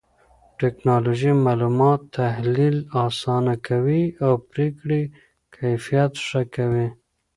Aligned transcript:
ټکنالوژي 0.59 1.31
معلومات 1.45 2.01
تحليل 2.19 2.75
آسانه 3.07 3.53
کوي 3.67 4.03
او 4.25 4.33
پرېکړې 4.49 5.01
کيفيت 5.55 6.11
ښه 6.27 6.41
کوي. 6.55 6.87